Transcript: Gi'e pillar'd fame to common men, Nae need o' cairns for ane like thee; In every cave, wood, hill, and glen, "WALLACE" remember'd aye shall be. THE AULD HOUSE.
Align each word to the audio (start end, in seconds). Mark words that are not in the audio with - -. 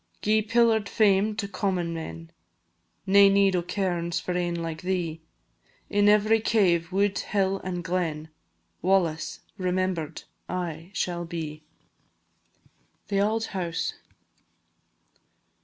Gi'e 0.23 0.41
pillar'd 0.49 0.89
fame 0.89 1.35
to 1.35 1.47
common 1.47 1.93
men, 1.93 2.31
Nae 3.05 3.29
need 3.29 3.55
o' 3.55 3.61
cairns 3.61 4.19
for 4.19 4.31
ane 4.35 4.55
like 4.59 4.81
thee; 4.81 5.21
In 5.91 6.09
every 6.09 6.39
cave, 6.39 6.91
wood, 6.91 7.19
hill, 7.19 7.59
and 7.63 7.83
glen, 7.83 8.29
"WALLACE" 8.81 9.41
remember'd 9.59 10.23
aye 10.49 10.89
shall 10.95 11.23
be. 11.25 11.61
THE 13.09 13.21
AULD 13.21 13.43
HOUSE. 13.53 13.93